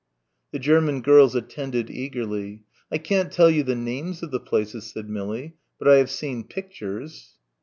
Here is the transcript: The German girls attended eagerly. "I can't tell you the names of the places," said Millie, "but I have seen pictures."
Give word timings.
The 0.51 0.57
German 0.57 1.01
girls 1.03 1.35
attended 1.35 1.91
eagerly. 1.91 2.63
"I 2.91 2.97
can't 2.97 3.31
tell 3.31 3.51
you 3.51 3.61
the 3.61 3.75
names 3.75 4.23
of 4.23 4.31
the 4.31 4.39
places," 4.39 4.89
said 4.91 5.07
Millie, 5.07 5.53
"but 5.77 5.87
I 5.87 5.97
have 5.97 6.09
seen 6.09 6.43
pictures." 6.43 7.35